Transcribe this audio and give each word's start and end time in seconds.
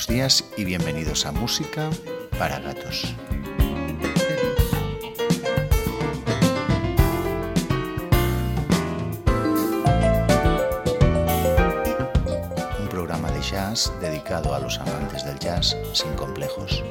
Buenos 0.00 0.16
días 0.16 0.44
y 0.56 0.64
bienvenidos 0.64 1.26
a 1.26 1.32
Música 1.32 1.90
para 2.38 2.58
Gatos. 2.58 3.14
Un 12.78 12.88
programa 12.88 13.30
de 13.30 13.42
jazz 13.42 13.92
dedicado 14.00 14.54
a 14.54 14.60
los 14.60 14.78
amantes 14.78 15.22
del 15.26 15.38
jazz 15.38 15.76
sin 15.92 16.14
complejos. 16.14 16.82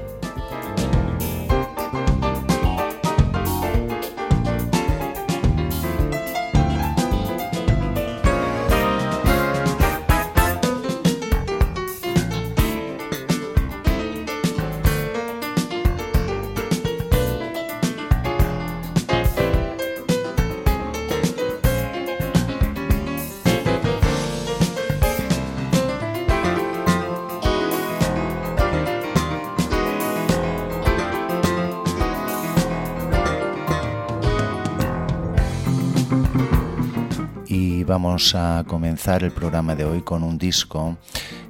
Vamos 37.89 38.35
a 38.35 38.63
comenzar 38.67 39.23
el 39.23 39.31
programa 39.31 39.75
de 39.75 39.83
hoy 39.83 40.03
con 40.03 40.21
un 40.21 40.37
disco 40.37 40.95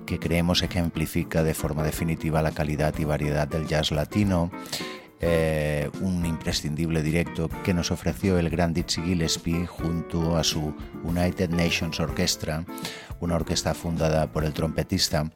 que 0.05 0.19
creemos 0.19 0.63
ejemplifica 0.63 1.43
de 1.43 1.53
forma 1.53 1.83
definitiva 1.83 2.41
la 2.41 2.53
calidad 2.53 2.97
y 2.97 3.03
variedad 3.03 3.45
del 3.45 3.67
jazz 3.67 3.91
latino. 3.91 4.49
Eh, 5.21 5.89
un 6.01 6.25
imprescindible 6.25 7.03
directo 7.03 7.49
que 7.63 7.73
nos 7.73 7.91
ofreció 7.91 8.39
el 8.39 8.49
gran 8.49 8.73
Dizzy 8.73 9.01
Gillespie 9.01 9.65
junto 9.65 10.37
a 10.37 10.43
su 10.43 10.73
United 11.03 11.49
Nations 11.49 11.99
Orchestra, 11.99 12.63
una 13.19 13.35
orquesta 13.35 13.73
fundada 13.73 14.31
por 14.31 14.45
el 14.45 14.53
trompetista 14.53 15.29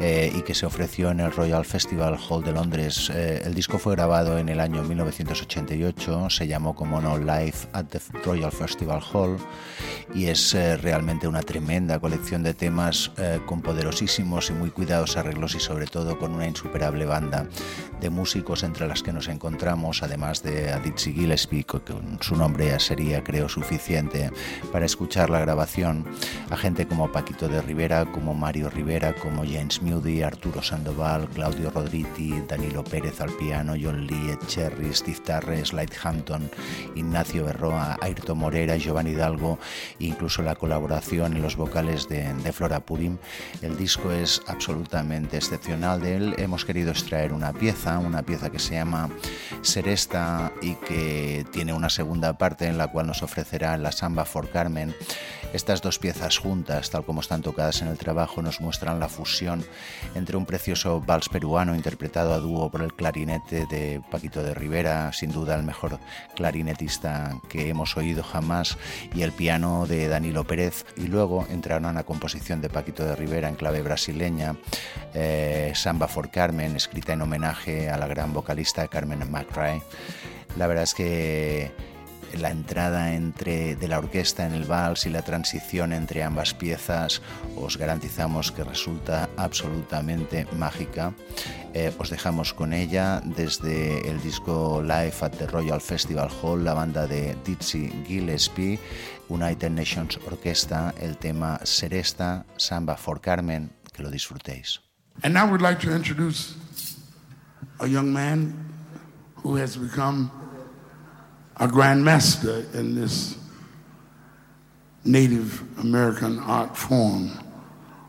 eh, 0.00 0.32
y 0.34 0.42
que 0.42 0.54
se 0.54 0.66
ofreció 0.66 1.10
en 1.10 1.20
el 1.20 1.30
Royal 1.30 1.64
Festival 1.64 2.18
Hall 2.28 2.42
de 2.42 2.52
Londres. 2.52 3.10
Eh, 3.14 3.42
el 3.44 3.54
disco 3.54 3.78
fue 3.78 3.94
grabado 3.94 4.38
en 4.38 4.48
el 4.48 4.58
año 4.58 4.82
1988, 4.82 6.30
se 6.30 6.48
llamó 6.48 6.74
como 6.74 7.00
no 7.00 7.18
Live 7.18 7.54
at 7.72 7.84
the 7.86 8.00
Royal 8.24 8.50
Festival 8.50 9.00
Hall 9.12 9.36
y 10.14 10.26
es 10.26 10.54
eh, 10.54 10.76
realmente 10.76 11.28
una 11.28 11.42
tremenda 11.42 12.00
colección 12.00 12.42
de 12.42 12.54
temas 12.54 13.12
con 13.46 13.62
poderosísimos 13.62 14.50
y 14.50 14.52
muy 14.54 14.70
cuidados 14.70 15.16
arreglos 15.16 15.54
y 15.54 15.60
sobre 15.60 15.86
todo 15.86 16.18
con 16.18 16.32
una 16.32 16.46
insuperable 16.46 17.04
banda 17.04 17.46
de 18.00 18.10
músicos 18.10 18.62
entre 18.62 18.88
las 18.88 19.02
que 19.02 19.11
nos 19.12 19.28
encontramos, 19.28 20.02
además 20.02 20.42
de 20.42 20.78
Dizzy 20.80 21.12
Gillespie, 21.12 21.64
que 21.64 21.80
con 21.80 22.18
su 22.20 22.36
nombre 22.36 22.66
ya 22.66 22.78
sería 22.78 23.22
creo 23.22 23.48
suficiente 23.48 24.30
para 24.72 24.86
escuchar 24.86 25.30
la 25.30 25.40
grabación, 25.40 26.04
a 26.50 26.56
gente 26.56 26.86
como 26.86 27.12
Paquito 27.12 27.48
de 27.48 27.62
Rivera, 27.62 28.06
como 28.06 28.34
Mario 28.34 28.70
Rivera, 28.70 29.14
como 29.14 29.44
James 29.44 29.82
Moody, 29.82 30.22
Arturo 30.22 30.62
Sandoval, 30.62 31.28
Claudio 31.28 31.70
Rodriti, 31.70 32.42
Danilo 32.48 32.84
Pérez 32.84 33.20
al 33.20 33.30
piano, 33.32 33.74
John 33.80 34.06
Lee, 34.06 34.36
Cherry, 34.46 34.94
Steve 34.94 35.20
Tarres, 35.24 35.72
Hampton, 36.02 36.50
Ignacio 36.94 37.44
Berroa, 37.44 37.98
Ayrton 38.00 38.38
Morera, 38.38 38.76
Giovanni 38.76 39.10
Hidalgo, 39.10 39.58
incluso 39.98 40.42
la 40.42 40.54
colaboración 40.54 41.36
en 41.36 41.42
los 41.42 41.56
vocales 41.56 42.08
de, 42.08 42.32
de 42.34 42.52
Flora 42.52 42.80
Purim. 42.80 43.18
El 43.60 43.76
disco 43.76 44.10
es 44.12 44.40
absolutamente 44.46 45.36
excepcional. 45.36 46.00
De 46.00 46.16
él 46.16 46.34
hemos 46.38 46.64
querido 46.64 46.90
extraer 46.90 47.32
una 47.32 47.52
pieza, 47.52 47.98
una 47.98 48.22
pieza 48.22 48.50
que 48.50 48.58
se 48.58 48.74
llama 48.74 49.01
Seresta 49.62 50.52
y 50.60 50.74
que 50.74 51.46
tiene 51.52 51.72
una 51.72 51.90
segunda 51.90 52.36
parte 52.38 52.66
en 52.66 52.78
la 52.78 52.88
cual 52.88 53.06
nos 53.06 53.22
ofrecerá 53.22 53.76
la 53.76 53.92
samba 53.92 54.24
for 54.24 54.50
Carmen. 54.50 54.94
Estas 55.52 55.82
dos 55.82 55.98
piezas 55.98 56.38
juntas, 56.38 56.88
tal 56.88 57.04
como 57.04 57.20
están 57.20 57.42
tocadas 57.42 57.82
en 57.82 57.88
el 57.88 57.98
trabajo, 57.98 58.40
nos 58.40 58.62
muestran 58.62 58.98
la 58.98 59.10
fusión 59.10 59.62
entre 60.14 60.38
un 60.38 60.46
precioso 60.46 61.02
vals 61.02 61.28
peruano 61.28 61.74
interpretado 61.74 62.32
a 62.32 62.38
dúo 62.38 62.70
por 62.70 62.80
el 62.80 62.94
clarinete 62.94 63.66
de 63.66 64.00
Paquito 64.10 64.42
de 64.42 64.54
Rivera, 64.54 65.12
sin 65.12 65.30
duda 65.30 65.54
el 65.54 65.62
mejor 65.62 65.98
clarinetista 66.34 67.38
que 67.50 67.68
hemos 67.68 67.98
oído 67.98 68.22
jamás, 68.22 68.78
y 69.14 69.22
el 69.22 69.32
piano 69.32 69.86
de 69.86 70.08
Danilo 70.08 70.44
Pérez, 70.44 70.86
y 70.96 71.08
luego 71.08 71.46
entraron 71.50 71.84
a 71.84 71.92
la 71.92 72.04
composición 72.04 72.62
de 72.62 72.70
Paquito 72.70 73.04
de 73.04 73.14
Rivera 73.14 73.48
en 73.48 73.56
clave 73.56 73.82
brasileña, 73.82 74.56
eh, 75.12 75.72
Samba 75.74 76.08
for 76.08 76.30
Carmen, 76.30 76.76
escrita 76.76 77.12
en 77.12 77.20
homenaje 77.20 77.90
a 77.90 77.98
la 77.98 78.06
gran 78.06 78.32
vocalista 78.32 78.88
Carmen 78.92 79.30
McRae. 79.30 79.82
La 80.56 80.66
verdad 80.66 80.84
es 80.84 80.94
que 80.94 81.72
la 82.38 82.50
entrada 82.50 83.14
entre, 83.14 83.76
de 83.76 83.88
la 83.88 83.98
orquesta 83.98 84.46
en 84.46 84.52
el 84.52 84.64
vals 84.64 85.06
y 85.06 85.10
la 85.10 85.22
transición 85.22 85.92
entre 85.92 86.22
ambas 86.22 86.54
piezas 86.54 87.20
os 87.56 87.76
garantizamos 87.76 88.52
que 88.52 88.64
resulta 88.64 89.28
absolutamente 89.36 90.46
mágica. 90.56 91.12
Eh, 91.74 91.92
os 91.98 92.10
dejamos 92.10 92.52
con 92.52 92.72
ella 92.72 93.20
desde 93.24 94.08
el 94.08 94.20
disco 94.22 94.82
Live 94.82 95.14
at 95.20 95.32
the 95.32 95.46
Royal 95.46 95.80
Festival 95.80 96.28
Hall, 96.42 96.64
la 96.64 96.74
banda 96.74 97.06
de 97.06 97.36
Dizzy 97.44 97.90
Gillespie, 98.06 98.78
United 99.28 99.70
Nations 99.70 100.18
Orquesta, 100.26 100.94
el 101.00 101.16
tema 101.16 101.60
Seresta, 101.64 102.44
Samba 102.56 102.96
for 102.96 103.20
Carmen, 103.20 103.72
que 103.92 104.02
lo 104.02 104.10
disfrutéis. 104.10 104.80
And 105.22 105.34
now 105.34 105.50
we'd 105.50 105.62
like 105.62 105.80
to 105.86 105.94
introduce 105.94 106.54
a 107.78 107.86
young 107.86 108.12
man 108.12 108.71
who 109.42 109.56
has 109.56 109.76
become 109.76 110.30
a 111.56 111.66
grandmaster 111.66 112.72
in 112.74 112.94
this 112.94 113.36
Native 115.04 115.62
American 115.78 116.38
art 116.40 116.76
form. 116.76 117.30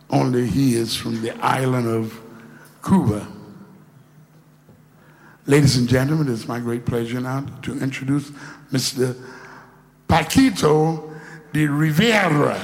Only 0.09 0.47
he 0.47 0.75
is 0.75 0.95
from 0.95 1.21
the 1.21 1.35
island 1.43 1.87
of 1.87 2.19
Cuba. 2.85 3.27
Ladies 5.45 5.75
and 5.77 5.89
gentlemen, 5.89 6.31
it's 6.31 6.47
my 6.47 6.59
great 6.59 6.85
pleasure 6.85 7.19
now 7.19 7.45
to 7.63 7.77
introduce 7.79 8.31
Mr. 8.71 9.15
Paquito 10.07 11.11
de 11.51 11.67
Rivera. 11.67 12.59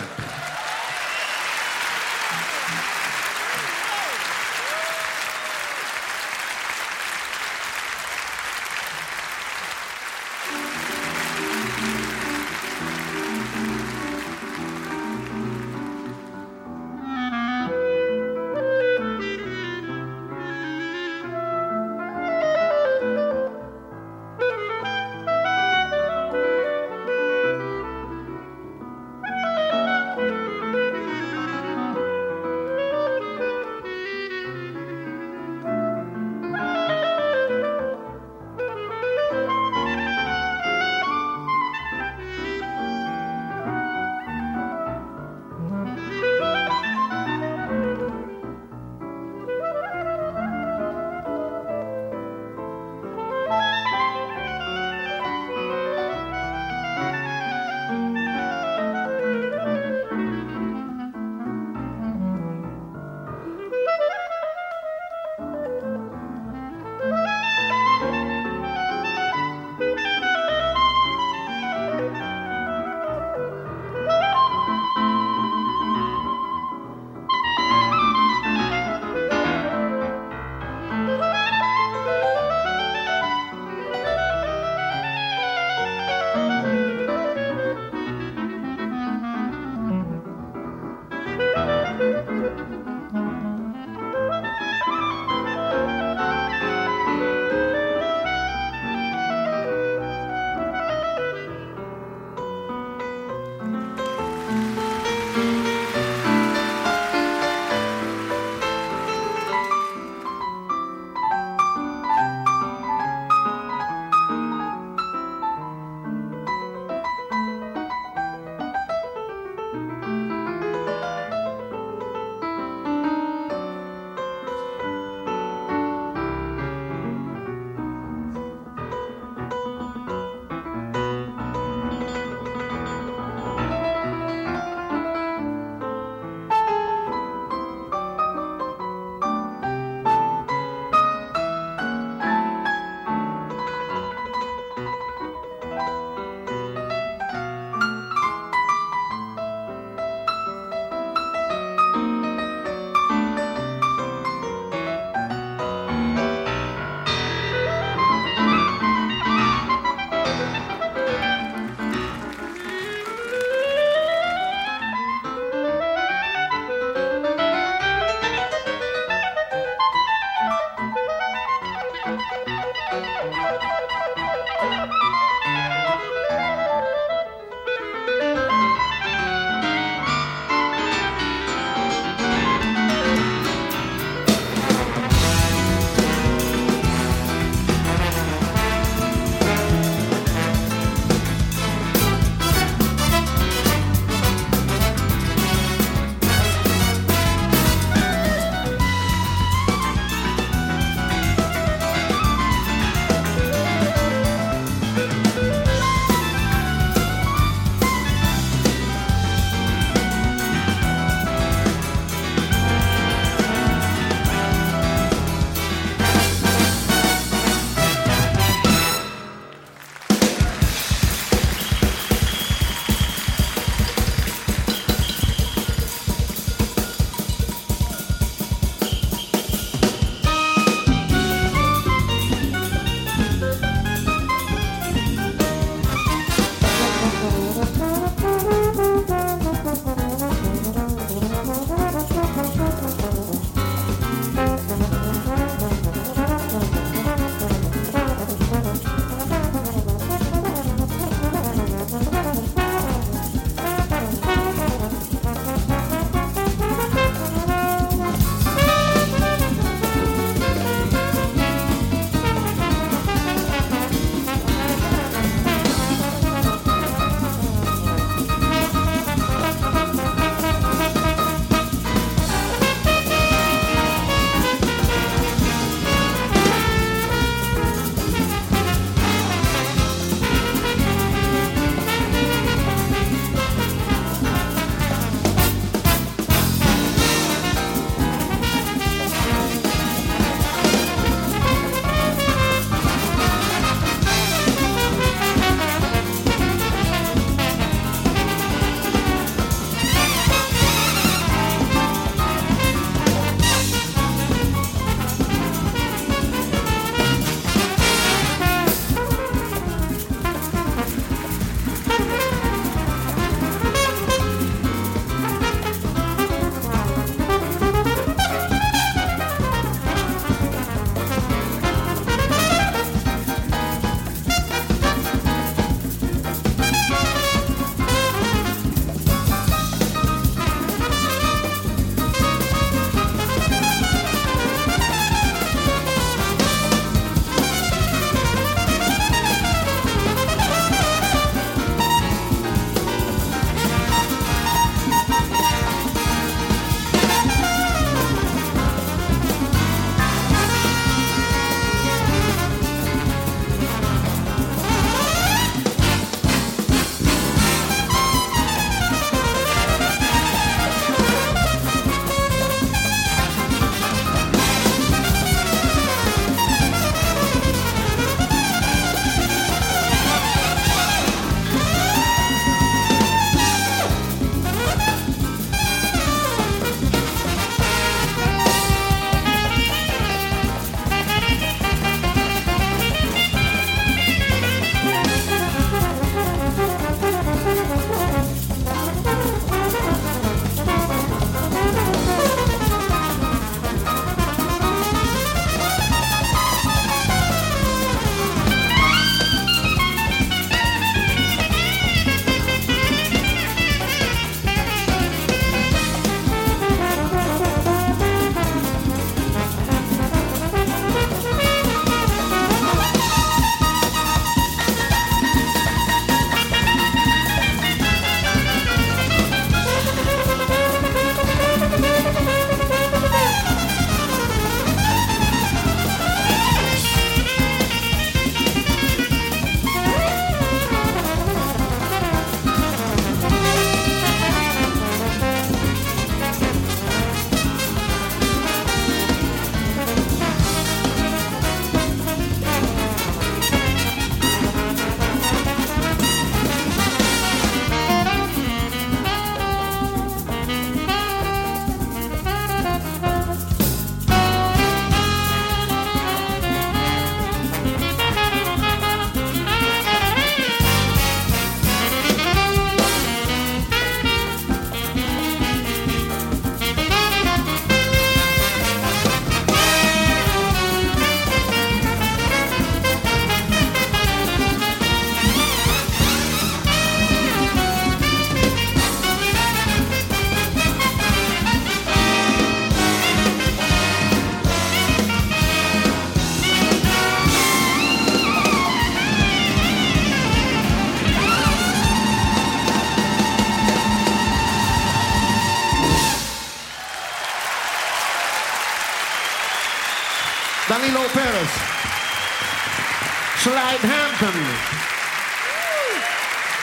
Slide 503.70 503.82
Hampton, 503.82 504.34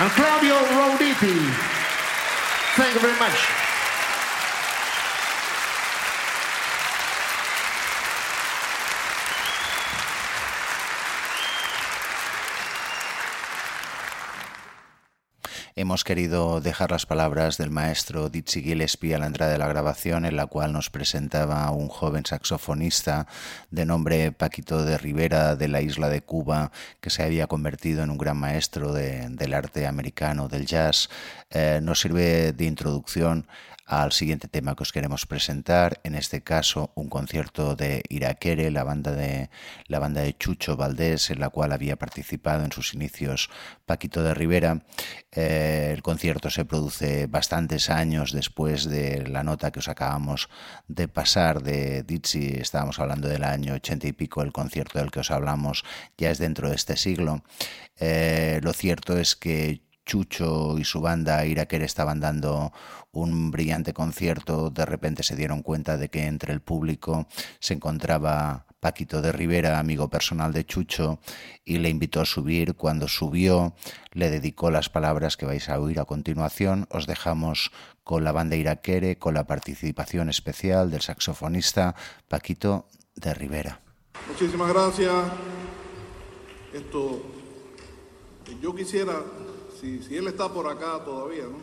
and 0.00 0.10
Claudio 0.18 0.56
Roditi. 0.74 1.38
Thank 2.74 2.94
you 2.94 3.00
very 3.00 3.16
much. 3.20 3.65
Hemos 15.78 16.04
querido 16.04 16.62
dejar 16.62 16.90
las 16.90 17.04
palabras 17.04 17.58
del 17.58 17.70
maestro 17.70 18.30
Dizzy 18.30 18.62
Gillespie 18.62 19.14
a 19.14 19.18
la 19.18 19.26
entrada 19.26 19.52
de 19.52 19.58
la 19.58 19.68
grabación, 19.68 20.24
en 20.24 20.34
la 20.34 20.46
cual 20.46 20.72
nos 20.72 20.88
presentaba 20.88 21.70
un 21.70 21.88
joven 21.88 22.24
saxofonista 22.24 23.26
de 23.70 23.84
nombre 23.84 24.32
Paquito 24.32 24.86
de 24.86 24.96
Rivera 24.96 25.54
de 25.54 25.68
la 25.68 25.82
isla 25.82 26.08
de 26.08 26.22
Cuba, 26.22 26.72
que 27.02 27.10
se 27.10 27.22
había 27.22 27.46
convertido 27.46 28.02
en 28.02 28.08
un 28.08 28.16
gran 28.16 28.38
maestro 28.38 28.94
del 28.94 29.52
arte 29.52 29.86
americano, 29.86 30.48
del 30.48 30.64
jazz. 30.64 31.10
Eh, 31.50 31.80
nos 31.82 32.00
sirve 32.00 32.54
de 32.54 32.64
introducción 32.64 33.46
al 33.86 34.10
siguiente 34.10 34.48
tema 34.48 34.74
que 34.74 34.82
os 34.82 34.90
queremos 34.90 35.26
presentar, 35.26 36.00
en 36.02 36.16
este 36.16 36.42
caso 36.42 36.90
un 36.96 37.08
concierto 37.08 37.76
de 37.76 38.02
Iraquere, 38.08 38.72
la 38.72 38.82
banda 38.82 39.12
de, 39.12 39.48
la 39.86 40.00
banda 40.00 40.22
de 40.22 40.36
Chucho 40.36 40.76
Valdés, 40.76 41.30
en 41.30 41.38
la 41.38 41.50
cual 41.50 41.70
había 41.70 41.94
participado 41.94 42.64
en 42.64 42.72
sus 42.72 42.94
inicios 42.94 43.48
Paquito 43.84 44.24
de 44.24 44.34
Rivera. 44.34 44.82
Eh, 45.30 45.92
el 45.94 46.02
concierto 46.02 46.50
se 46.50 46.64
produce 46.64 47.28
bastantes 47.28 47.88
años 47.88 48.32
después 48.32 48.86
de 48.86 49.24
la 49.28 49.44
nota 49.44 49.70
que 49.70 49.78
os 49.78 49.88
acabamos 49.88 50.48
de 50.88 51.06
pasar 51.06 51.62
de 51.62 52.02
Dizzy, 52.02 52.56
estábamos 52.58 52.98
hablando 52.98 53.28
del 53.28 53.44
año 53.44 53.74
ochenta 53.74 54.08
y 54.08 54.12
pico, 54.12 54.42
el 54.42 54.52
concierto 54.52 54.98
del 54.98 55.12
que 55.12 55.20
os 55.20 55.30
hablamos 55.30 55.84
ya 56.18 56.32
es 56.32 56.38
dentro 56.38 56.70
de 56.70 56.74
este 56.74 56.96
siglo. 56.96 57.44
Eh, 57.98 58.60
lo 58.62 58.72
cierto 58.72 59.16
es 59.16 59.36
que 59.36 59.85
Chucho 60.06 60.78
y 60.78 60.84
su 60.84 61.00
banda 61.00 61.44
Iraquere 61.44 61.84
estaban 61.84 62.20
dando 62.20 62.72
un 63.12 63.50
brillante 63.50 63.92
concierto, 63.92 64.70
de 64.70 64.86
repente 64.86 65.22
se 65.22 65.36
dieron 65.36 65.62
cuenta 65.62 65.96
de 65.96 66.08
que 66.08 66.26
entre 66.26 66.52
el 66.52 66.60
público 66.60 67.26
se 67.58 67.74
encontraba 67.74 68.66
Paquito 68.78 69.20
de 69.20 69.32
Rivera, 69.32 69.80
amigo 69.80 70.08
personal 70.08 70.52
de 70.52 70.64
Chucho, 70.64 71.18
y 71.64 71.78
le 71.78 71.88
invitó 71.88 72.20
a 72.20 72.24
subir. 72.24 72.74
Cuando 72.74 73.08
subió, 73.08 73.74
le 74.12 74.30
dedicó 74.30 74.70
las 74.70 74.88
palabras 74.88 75.36
que 75.36 75.46
vais 75.46 75.68
a 75.68 75.80
oír 75.80 75.98
a 75.98 76.04
continuación. 76.04 76.86
Os 76.90 77.06
dejamos 77.06 77.72
con 78.04 78.22
la 78.22 78.30
banda 78.30 78.54
Iraquere, 78.54 79.18
con 79.18 79.34
la 79.34 79.46
participación 79.46 80.28
especial 80.28 80.90
del 80.90 81.00
saxofonista 81.00 81.96
Paquito 82.28 82.86
de 83.16 83.34
Rivera. 83.34 83.80
Muchísimas 84.28 84.72
gracias. 84.72 85.24
Esto, 86.72 87.22
yo 88.62 88.74
quisiera 88.74 89.14
si, 89.86 90.02
si 90.02 90.16
él 90.16 90.26
está 90.26 90.48
por 90.48 90.66
acá 90.66 90.98
todavía, 91.04 91.44
¿no? 91.44 91.58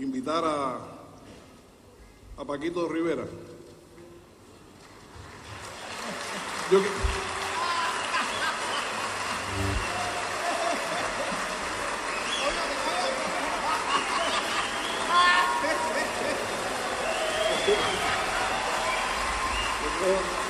Invitar 0.00 0.44
a, 0.44 0.78
a 2.36 2.44
Paquito 2.44 2.88
Rivera. 2.88 3.24
Yo, 6.70 6.78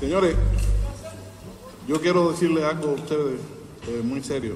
Señores, 0.00 0.34
yo 1.86 2.00
quiero 2.00 2.30
decirle 2.30 2.64
algo 2.64 2.88
a 2.88 2.94
ustedes 2.94 3.38
eh, 3.86 4.00
muy 4.02 4.22
serio. 4.22 4.54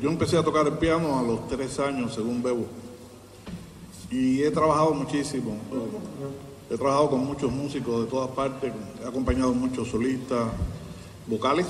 yo 0.00 0.08
empecé 0.08 0.38
a 0.38 0.42
tocar 0.42 0.66
el 0.66 0.78
piano 0.78 1.18
a 1.18 1.22
los 1.22 1.46
tres 1.46 1.78
años, 1.78 2.14
según 2.14 2.42
Bebo. 2.42 2.64
Y 4.10 4.40
he 4.42 4.50
trabajado 4.50 4.94
muchísimo. 4.94 5.58
He 6.70 6.76
trabajado 6.78 7.10
con 7.10 7.26
muchos 7.26 7.52
músicos 7.52 8.06
de 8.06 8.10
todas 8.10 8.30
partes. 8.30 8.72
He 9.04 9.06
acompañado 9.06 9.52
muchos 9.52 9.88
solistas 9.88 10.48
vocales 11.26 11.66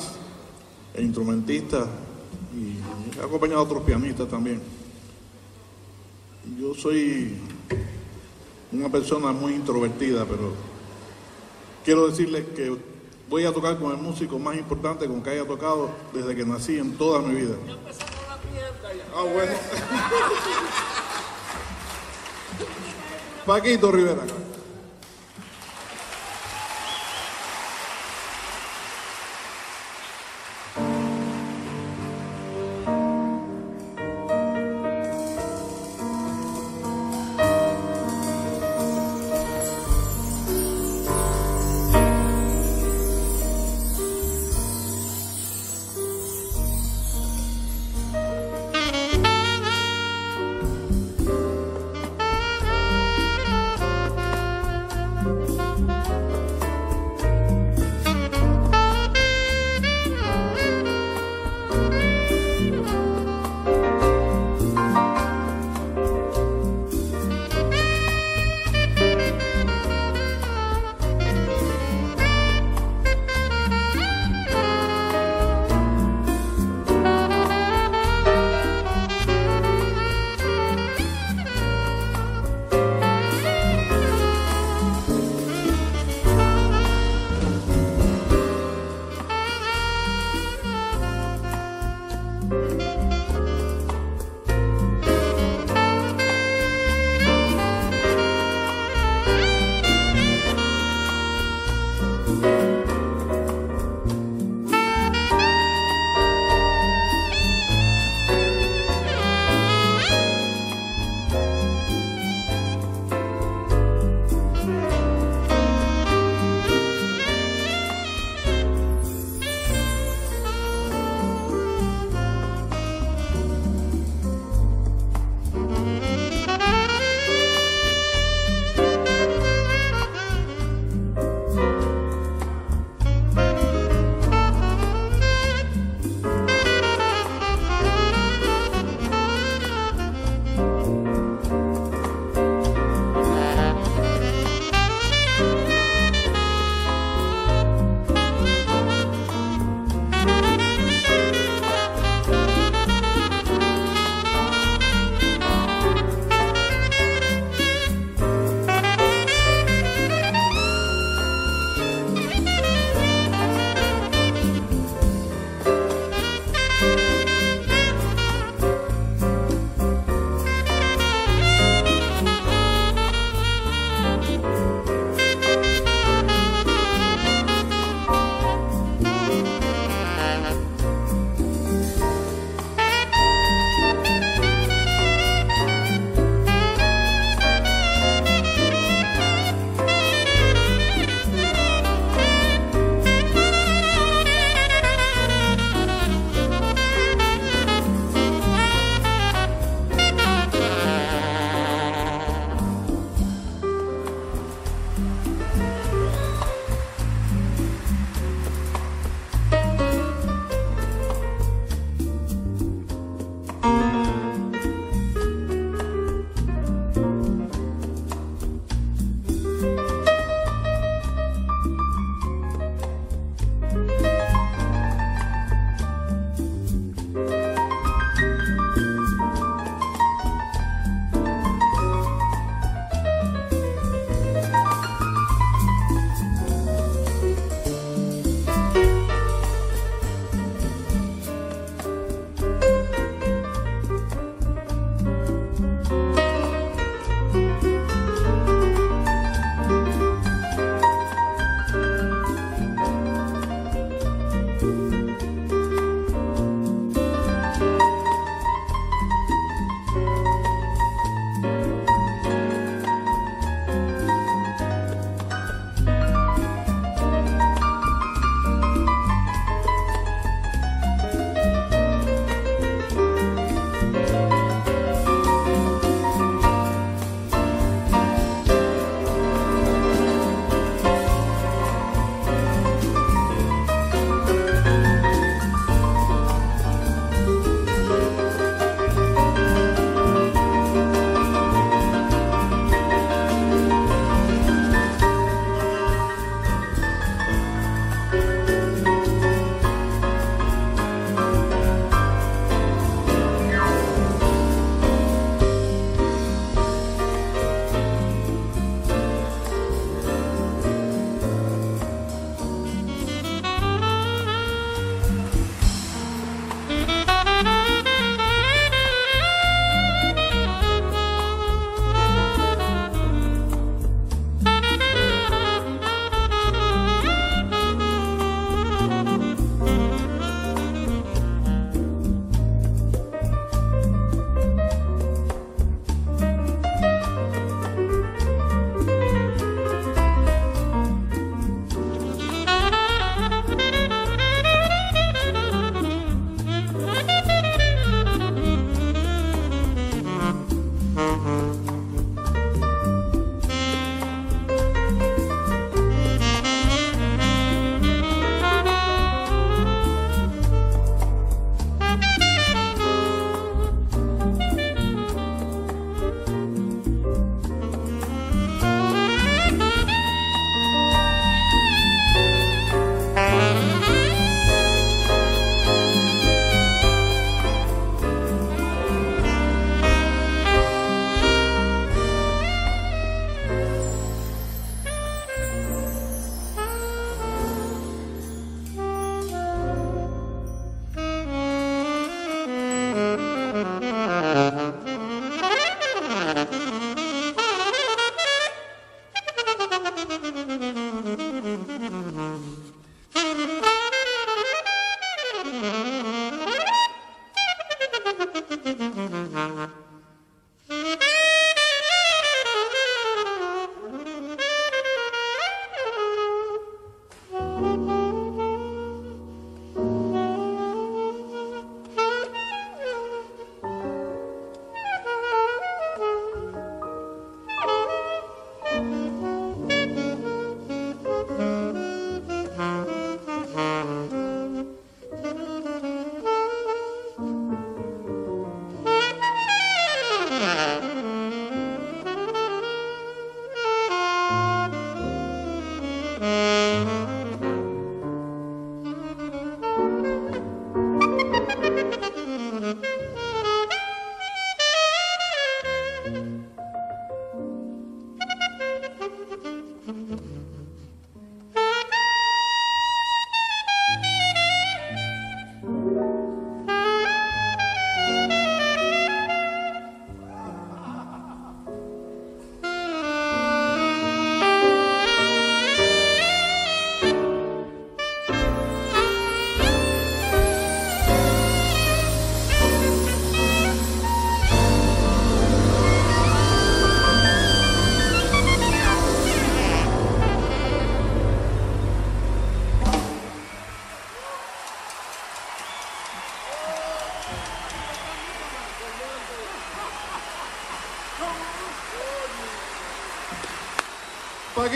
e 0.94 1.02
instrumentistas. 1.02 1.88
Y 2.54 3.18
he 3.18 3.24
acompañado 3.24 3.62
a 3.62 3.64
otros 3.64 3.82
pianistas 3.82 4.28
también. 4.28 4.62
Yo 6.56 6.72
soy 6.72 7.36
una 8.70 8.88
persona 8.88 9.32
muy 9.32 9.54
introvertida, 9.54 10.24
pero 10.24 10.69
quiero 11.84 12.08
decirles 12.08 12.44
que 12.54 12.76
voy 13.28 13.44
a 13.44 13.52
tocar 13.52 13.78
con 13.78 13.92
el 13.92 13.98
músico 13.98 14.38
más 14.38 14.56
importante 14.56 15.06
con 15.06 15.22
que 15.22 15.30
haya 15.30 15.46
tocado 15.46 15.90
desde 16.12 16.34
que 16.34 16.44
nací 16.44 16.78
en 16.78 16.96
toda 16.96 17.20
mi 17.20 17.40
vida. 17.40 17.54
Ah, 19.14 19.22
bueno. 19.22 19.52
Paquito 23.46 23.90
Rivera. 23.90 24.22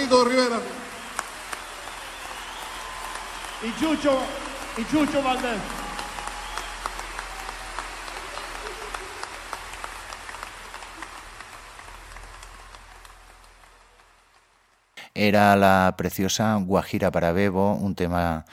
Paquito 0.04 0.24
Rivera. 0.24 0.60
Y 3.62 3.80
Chucho, 3.80 4.18
y 4.76 4.84
Chucho 4.84 5.22
Valdés. 5.22 5.58
Era 15.14 15.56
la 15.56 15.94
preciosa 15.96 16.56
Guajira 16.56 17.10
para 17.10 17.32
Bebo, 17.32 17.74
un 17.74 17.94
tema 17.94 18.44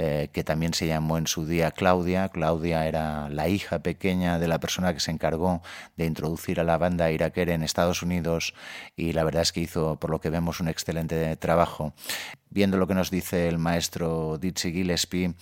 eh, 0.00 0.28
que 0.32 0.44
también 0.44 0.74
se 0.74 0.86
llamó 0.86 1.18
en 1.18 1.26
su 1.26 1.44
día 1.44 1.72
Claudia. 1.72 2.28
Claudia 2.28 2.86
era 2.86 3.28
la 3.30 3.48
hija 3.48 3.80
pequeña 3.80 4.38
de 4.38 4.46
la 4.46 4.60
persona 4.60 4.94
que 4.94 5.00
se 5.00 5.10
encargó 5.10 5.60
de 5.96 6.06
introducir 6.06 6.60
a 6.60 6.62
la 6.62 6.78
banda 6.78 7.10
iraquere 7.10 7.52
en 7.52 7.64
Estados 7.64 8.00
Unidos 8.00 8.54
y 8.94 9.12
la 9.12 9.24
verdad 9.24 9.42
es 9.42 9.50
que 9.50 9.58
hizo, 9.58 9.96
por 9.96 10.10
lo 10.10 10.20
que 10.20 10.30
vemos, 10.30 10.60
un 10.60 10.68
excelente 10.68 11.34
trabajo 11.34 11.94
viendo 12.50 12.76
lo 12.76 12.86
que 12.86 12.94
nos 12.94 13.10
dice 13.10 13.48
el 13.48 13.58
maestro 13.58 14.38
Dizzy 14.38 14.72
Gillespie 14.72 15.34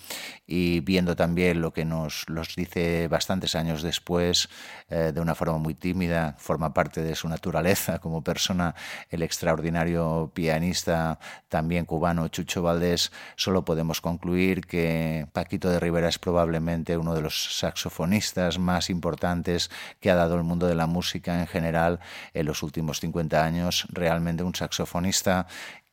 y 0.45 0.81
viendo 0.81 1.15
también 1.15 1.61
lo 1.61 1.73
que 1.73 1.85
nos 1.85 2.27
los 2.27 2.55
dice 2.55 3.07
bastantes 3.07 3.55
años 3.55 3.81
después, 3.81 4.49
eh, 4.89 5.11
de 5.13 5.21
una 5.21 5.35
forma 5.35 5.57
muy 5.57 5.73
tímida, 5.73 6.35
forma 6.37 6.73
parte 6.73 7.01
de 7.01 7.15
su 7.15 7.27
naturaleza 7.29 7.99
como 7.99 8.23
persona, 8.23 8.75
el 9.09 9.23
extraordinario 9.23 10.31
pianista 10.33 11.19
también 11.49 11.85
cubano 11.85 12.27
Chucho 12.27 12.61
Valdés, 12.61 13.11
solo 13.35 13.65
podemos 13.65 14.01
concluir 14.01 14.65
que 14.65 15.27
Paquito 15.33 15.69
de 15.69 15.79
Rivera 15.79 16.09
es 16.09 16.19
probablemente 16.19 16.97
uno 16.97 17.13
de 17.13 17.21
los 17.21 17.57
saxofonistas 17.57 18.59
más 18.59 18.89
importantes 18.89 19.69
que 19.99 20.11
ha 20.11 20.15
dado 20.15 20.35
el 20.35 20.43
mundo 20.43 20.67
de 20.67 20.75
la 20.75 20.87
música 20.87 21.39
en 21.39 21.47
general 21.47 21.99
en 22.33 22.45
los 22.45 22.63
últimos 22.63 22.99
50 22.99 23.43
años, 23.43 23.87
realmente 23.89 24.43
un 24.43 24.55
saxofonista 24.55 25.47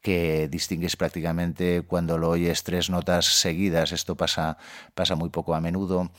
que 0.05 0.49
distingues 0.49 0.97
prácticamente 0.97 1.81
cuando 1.81 2.19
lo 2.19 2.29
oyes 2.29 2.63
tres 2.63 2.91
notas 2.91 3.25
seguidas. 3.25 3.91
Esto 3.91 4.19
pasa, 4.19 4.59
pasa 4.95 5.17
muy 5.17 5.31
poco 5.31 5.55
a 5.55 5.63
menudo. 5.63 6.13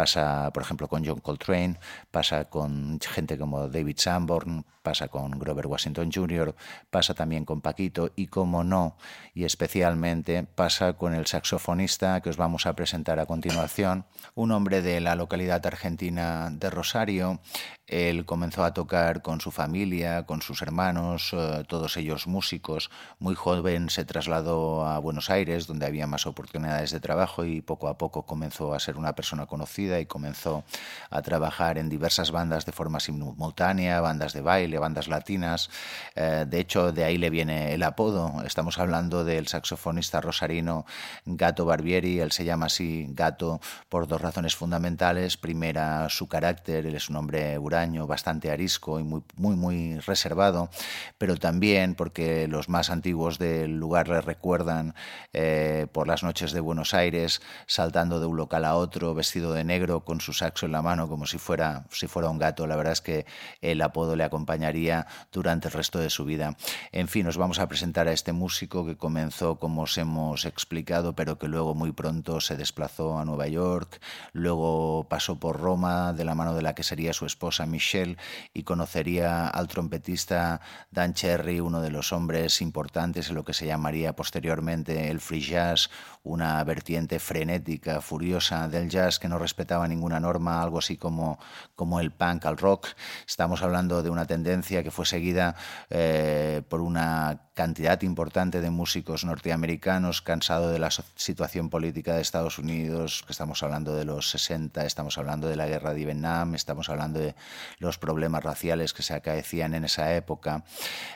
Pasa, 0.00 0.50
por 0.54 0.62
ejemplo, 0.62 0.88
con 0.88 1.04
John 1.04 1.20
Coltrane, 1.20 1.78
pasa 2.10 2.46
con 2.46 2.98
gente 3.00 3.36
como 3.36 3.68
David 3.68 3.98
Sanborn, 3.98 4.64
pasa 4.82 5.08
con 5.08 5.32
Grover 5.32 5.66
Washington 5.66 6.10
Jr., 6.10 6.54
pasa 6.88 7.12
también 7.12 7.44
con 7.44 7.60
Paquito 7.60 8.10
y, 8.16 8.28
como 8.28 8.64
no, 8.64 8.96
y 9.34 9.44
especialmente 9.44 10.44
pasa 10.44 10.94
con 10.94 11.12
el 11.12 11.26
saxofonista 11.26 12.22
que 12.22 12.30
os 12.30 12.38
vamos 12.38 12.64
a 12.64 12.74
presentar 12.74 13.20
a 13.20 13.26
continuación, 13.26 14.06
un 14.34 14.52
hombre 14.52 14.80
de 14.80 15.00
la 15.00 15.16
localidad 15.16 15.66
argentina 15.66 16.48
de 16.50 16.70
Rosario. 16.70 17.40
Él 17.86 18.24
comenzó 18.24 18.64
a 18.64 18.72
tocar 18.72 19.20
con 19.20 19.40
su 19.40 19.50
familia, 19.50 20.24
con 20.24 20.42
sus 20.42 20.62
hermanos, 20.62 21.32
eh, 21.32 21.64
todos 21.66 21.96
ellos 21.96 22.28
músicos. 22.28 22.88
Muy 23.18 23.34
joven 23.34 23.90
se 23.90 24.04
trasladó 24.04 24.86
a 24.86 24.98
Buenos 25.00 25.28
Aires, 25.28 25.66
donde 25.66 25.86
había 25.86 26.06
más 26.06 26.24
oportunidades 26.26 26.92
de 26.92 27.00
trabajo 27.00 27.44
y 27.44 27.60
poco 27.62 27.88
a 27.88 27.98
poco 27.98 28.26
comenzó 28.26 28.74
a 28.74 28.80
ser 28.80 28.96
una 28.96 29.16
persona 29.16 29.46
conocida 29.46 29.89
y 29.98 30.06
comenzó 30.06 30.64
a 31.10 31.22
trabajar 31.22 31.78
en 31.78 31.88
diversas 31.88 32.30
bandas 32.30 32.66
de 32.66 32.72
forma 32.72 33.00
simultánea, 33.00 34.00
bandas 34.00 34.32
de 34.32 34.42
baile, 34.42 34.78
bandas 34.78 35.08
latinas. 35.08 35.70
Eh, 36.14 36.44
de 36.46 36.60
hecho, 36.60 36.92
de 36.92 37.04
ahí 37.04 37.18
le 37.18 37.30
viene 37.30 37.74
el 37.74 37.82
apodo. 37.82 38.42
Estamos 38.44 38.78
hablando 38.78 39.24
del 39.24 39.48
saxofonista 39.48 40.20
rosarino 40.20 40.84
Gato 41.24 41.64
Barbieri. 41.64 42.20
Él 42.20 42.32
se 42.32 42.44
llama 42.44 42.66
así 42.66 43.06
Gato 43.10 43.60
por 43.88 44.06
dos 44.06 44.20
razones 44.20 44.54
fundamentales. 44.54 45.36
Primera, 45.36 46.08
su 46.08 46.28
carácter. 46.28 46.86
Él 46.86 46.94
es 46.94 47.08
un 47.08 47.16
hombre 47.16 47.58
huraño, 47.58 48.06
bastante 48.06 48.50
arisco 48.50 49.00
y 49.00 49.04
muy, 49.04 49.22
muy, 49.36 49.98
reservado, 50.00 50.70
pero 51.18 51.36
también 51.36 51.94
porque 51.94 52.46
los 52.48 52.68
más 52.68 52.90
antiguos 52.90 53.38
del 53.38 53.76
lugar 53.76 54.08
le 54.08 54.20
recuerdan 54.20 54.94
eh, 55.32 55.86
por 55.92 56.06
las 56.06 56.22
noches 56.22 56.52
de 56.52 56.60
Buenos 56.60 56.94
Aires, 56.94 57.40
saltando 57.66 58.20
de 58.20 58.26
un 58.26 58.36
local 58.36 58.64
a 58.64 58.76
otro, 58.76 59.14
vestido 59.14 59.52
de 59.52 59.64
negro 59.64 59.79
con 60.04 60.20
su 60.20 60.32
saxo 60.32 60.66
en 60.66 60.72
la 60.72 60.82
mano 60.82 61.08
como 61.08 61.26
si 61.26 61.38
fuera, 61.38 61.86
si 61.90 62.06
fuera 62.06 62.28
un 62.28 62.38
gato. 62.38 62.66
La 62.66 62.76
verdad 62.76 62.92
es 62.92 63.00
que 63.00 63.26
el 63.60 63.80
apodo 63.82 64.16
le 64.16 64.24
acompañaría 64.24 65.06
durante 65.32 65.68
el 65.68 65.74
resto 65.74 65.98
de 65.98 66.10
su 66.10 66.24
vida. 66.24 66.56
En 66.92 67.08
fin, 67.08 67.26
nos 67.26 67.36
vamos 67.36 67.58
a 67.58 67.68
presentar 67.68 68.08
a 68.08 68.12
este 68.12 68.32
músico 68.32 68.84
que 68.84 68.96
comenzó, 68.96 69.56
como 69.56 69.82
os 69.82 69.96
hemos 69.98 70.44
explicado, 70.44 71.14
pero 71.14 71.38
que 71.38 71.48
luego 71.48 71.74
muy 71.74 71.92
pronto 71.92 72.40
se 72.40 72.56
desplazó 72.56 73.18
a 73.18 73.24
Nueva 73.24 73.48
York, 73.48 74.00
luego 74.32 75.06
pasó 75.08 75.38
por 75.38 75.58
Roma 75.58 76.12
de 76.12 76.24
la 76.24 76.34
mano 76.34 76.54
de 76.54 76.62
la 76.62 76.74
que 76.74 76.82
sería 76.82 77.12
su 77.12 77.26
esposa 77.26 77.66
Michelle 77.66 78.16
y 78.52 78.64
conocería 78.64 79.48
al 79.48 79.68
trompetista 79.68 80.60
Dan 80.90 81.14
Cherry, 81.14 81.60
uno 81.60 81.80
de 81.80 81.90
los 81.90 82.12
hombres 82.12 82.60
importantes 82.60 83.28
en 83.28 83.34
lo 83.34 83.44
que 83.44 83.54
se 83.54 83.66
llamaría 83.66 84.14
posteriormente 84.14 85.10
el 85.10 85.20
free 85.20 85.40
jazz, 85.40 85.90
una 86.22 86.62
vertiente 86.64 87.18
frenética, 87.18 88.00
furiosa 88.00 88.68
del 88.68 88.88
jazz 88.88 89.18
que 89.18 89.28
no 89.28 89.38
respetaba 89.38 89.88
ninguna 89.88 90.20
norma, 90.20 90.62
algo 90.62 90.78
así 90.78 90.96
como, 90.96 91.38
como 91.74 92.00
el 92.00 92.10
punk 92.12 92.46
al 92.46 92.58
rock. 92.58 92.88
Estamos 93.26 93.62
hablando 93.62 94.02
de 94.02 94.10
una 94.10 94.26
tendencia 94.26 94.82
que 94.82 94.90
fue 94.90 95.06
seguida 95.06 95.54
eh, 95.88 96.62
por 96.68 96.80
una 96.80 97.49
cantidad 97.60 98.00
importante 98.00 98.62
de 98.62 98.70
músicos 98.70 99.26
norteamericanos 99.26 100.22
cansados 100.22 100.72
de 100.72 100.78
la 100.78 100.88
situación 100.90 101.68
política 101.68 102.14
de 102.14 102.22
Estados 102.22 102.58
Unidos, 102.58 103.22
que 103.26 103.32
estamos 103.32 103.62
hablando 103.62 103.94
de 103.94 104.06
los 104.06 104.30
60, 104.30 104.86
estamos 104.86 105.18
hablando 105.18 105.46
de 105.46 105.56
la 105.56 105.66
guerra 105.66 105.92
de 105.92 106.06
Vietnam, 106.06 106.54
estamos 106.54 106.88
hablando 106.88 107.18
de 107.18 107.34
los 107.78 107.98
problemas 107.98 108.42
raciales 108.42 108.94
que 108.94 109.02
se 109.02 109.12
acaecían 109.12 109.74
en 109.74 109.84
esa 109.84 110.14
época. 110.14 110.64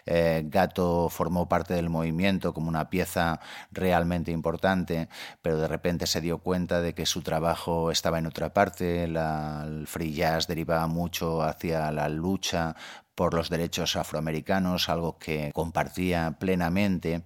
Eh, 0.05 0.43
Gato 0.45 1.09
formó 1.09 1.49
parte 1.49 1.73
del 1.73 1.89
movimiento 1.89 2.53
como 2.53 2.69
una 2.69 2.91
pieza 2.91 3.41
realmente 3.73 4.31
importante, 4.31 5.09
pero 5.41 5.57
de 5.57 5.67
repente 5.67 6.07
se 6.07 6.21
dio 6.21 6.41
cuenta 6.41 6.83
de 6.83 6.93
que 6.93 7.07
su 7.07 7.23
trabajo 7.23 7.91
estaba 7.91 8.19
en 8.19 8.27
otra 8.27 8.53
parte, 8.53 9.05
el 9.05 9.87
free 9.87 10.13
jazz 10.13 10.47
derivaba 10.47 10.89
mucho 10.89 11.43
hacia 11.43 11.91
la 11.91 12.11
lucha 12.11 12.77
por 13.15 13.35
los 13.35 13.51
derechos 13.51 13.97
afroamericanos, 13.97 14.89
algo 14.89 15.19
que 15.19 15.51
compartía 15.53 16.37
plenamente, 16.39 17.23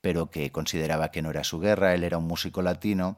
pero 0.00 0.30
que 0.30 0.50
consideraba 0.52 1.10
que 1.10 1.22
no 1.22 1.30
era 1.30 1.44
su 1.44 1.60
guerra, 1.60 1.94
él 1.94 2.04
era 2.04 2.18
un 2.18 2.26
músico 2.26 2.62
latino 2.62 3.16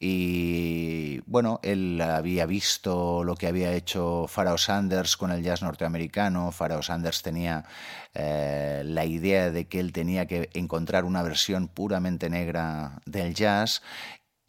y 0.00 1.20
bueno, 1.26 1.58
él 1.64 2.00
había 2.00 2.46
visto 2.46 3.24
lo 3.24 3.34
que 3.34 3.48
había 3.48 3.72
hecho 3.72 4.26
Pharaoh 4.28 4.58
Sanders 4.58 5.16
con 5.16 5.32
el 5.32 5.42
jazz 5.42 5.62
norteamericano, 5.62 6.52
Pharaoh 6.52 6.82
Sanders 6.82 7.22
tenía 7.22 7.64
eh, 8.14 8.82
la 8.84 9.04
idea 9.04 9.50
de 9.50 9.66
que 9.66 9.80
él 9.80 9.92
tenía 9.92 10.26
que 10.26 10.50
encontrar 10.54 11.04
una 11.04 11.24
versión 11.24 11.66
puramente 11.66 12.30
negra 12.30 13.00
del 13.06 13.34
jazz 13.34 13.82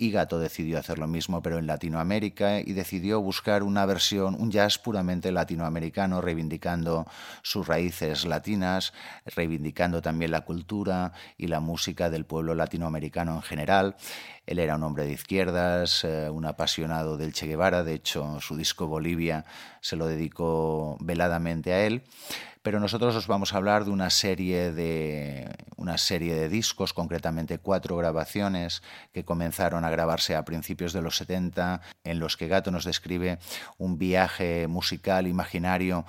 y 0.01 0.11
Gato 0.11 0.39
decidió 0.39 0.79
hacer 0.79 0.97
lo 0.97 1.07
mismo 1.07 1.41
pero 1.41 1.59
en 1.59 1.67
Latinoamérica 1.67 2.61
y 2.61 2.71
decidió 2.71 3.21
buscar 3.21 3.63
una 3.63 3.85
versión, 3.85 4.33
un 4.39 4.49
jazz 4.49 4.79
puramente 4.79 5.31
latinoamericano, 5.33 6.21
reivindicando 6.21 7.05
sus 7.41 7.67
raíces 7.67 8.25
latinas, 8.25 8.93
reivindicando 9.25 10.01
también 10.01 10.31
la 10.31 10.41
cultura 10.41 11.11
y 11.37 11.47
la 11.47 11.59
música 11.59 12.09
del 12.09 12.25
pueblo 12.25 12.55
latinoamericano 12.55 13.35
en 13.35 13.41
general. 13.41 13.97
Él 14.45 14.59
era 14.59 14.77
un 14.77 14.83
hombre 14.83 15.03
de 15.03 15.11
izquierdas, 15.11 16.05
eh, 16.05 16.29
un 16.29 16.45
apasionado 16.45 17.17
del 17.17 17.33
Che 17.33 17.47
Guevara, 17.47 17.83
de 17.83 17.95
hecho 17.95 18.39
su 18.39 18.55
disco 18.55 18.87
Bolivia 18.87 19.43
se 19.81 19.97
lo 19.97 20.07
dedicó 20.07 20.97
veladamente 21.01 21.73
a 21.73 21.85
él 21.85 22.03
pero 22.69 22.79
nosotros 22.79 23.15
os 23.15 23.25
vamos 23.25 23.51
a 23.51 23.57
hablar 23.57 23.83
de 23.83 23.89
una 23.89 24.11
serie 24.11 24.71
de, 24.71 25.49
una 25.75 25.97
serie 25.97 26.35
de 26.35 26.49
discos, 26.49 26.93
concretamente 26.93 27.57
cuatro 27.57 27.97
grabaciones 27.97 28.83
que 29.11 29.25
comenzaron 29.25 29.85
a 29.85 29.89
grabarse 29.89 30.35
a 30.35 30.45
principios 30.45 30.93
de 30.93 31.01
los 31.01 31.17
70, 31.17 31.81
en 32.03 32.19
los 32.19 32.37
que 32.37 32.47
Gato 32.47 32.69
nos 32.69 32.85
describe 32.85 33.39
un 33.79 33.97
viaje 33.97 34.67
musical 34.67 35.25
imaginario 35.25 36.05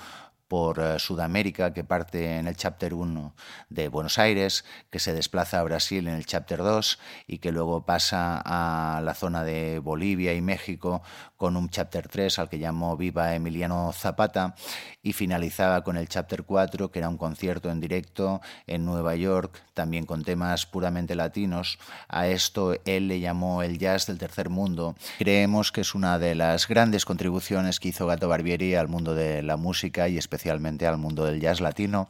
por 0.51 0.81
eh, 0.81 0.99
Sudamérica, 0.99 1.73
que 1.73 1.85
parte 1.85 2.37
en 2.37 2.49
el 2.49 2.57
chapter 2.57 2.93
1 2.93 3.37
de 3.69 3.89
Buenos 3.89 4.19
Aires, 4.19 4.65
que 4.91 4.99
se 4.99 5.15
desplaza 5.15 5.61
a 5.61 5.63
Brasil 5.63 6.09
en 6.09 6.15
el 6.15 6.27
chapter 6.27 6.59
2 6.59 6.99
y 7.29 7.39
que 7.39 7.53
luego 7.53 7.87
pasa 7.87 8.43
a 8.45 9.01
la 9.01 9.15
zona 9.15 9.45
de 9.45 9.79
Bolivia 9.79 10.35
y 10.35 10.41
México 10.41 11.03
con 11.37 11.57
un 11.57 11.71
chapter 11.71 12.09
3 12.09 12.41
al 12.41 12.49
que 12.49 12.59
llamó 12.59 12.97
Viva 12.97 13.37
Emiliano 13.37 13.93
Zapata 13.93 14.57
y 15.03 15.13
finalizaba 15.13 15.83
con 15.83 15.97
el 15.97 16.09
chapter 16.09 16.43
4 16.45 16.91
que 16.91 16.99
era 16.99 17.09
un 17.09 17.17
concierto 17.17 17.71
en 17.71 17.81
directo 17.81 18.41
en 18.67 18.85
Nueva 18.85 19.15
York 19.17 19.63
también 19.75 20.05
con 20.05 20.25
temas 20.25 20.67
puramente 20.67 21.15
latinos. 21.15 21.79
A 22.09 22.27
esto 22.27 22.75
él 22.85 23.09
le 23.09 23.21
llamó 23.21 23.63
el 23.63 23.79
jazz 23.79 24.07
del 24.07 24.19
tercer 24.19 24.51
mundo. 24.51 24.95
Creemos 25.19 25.73
que 25.73 25.81
es 25.81 25.95
una 25.95 26.19
de 26.19 26.35
las 26.35 26.69
grandes 26.69 27.05
contribuciones 27.05 27.81
que 27.81 27.89
hizo 27.89 28.07
Gato 28.07 28.29
Barbieri 28.29 28.75
al 28.75 28.89
mundo 28.89 29.15
de 29.15 29.43
la 29.43 29.57
música 29.57 30.09
y 30.09 30.19
especialmente 30.19 30.87
al 30.87 30.99
mundo 30.99 31.25
del 31.25 31.41
jazz 31.41 31.61
latino. 31.61 32.09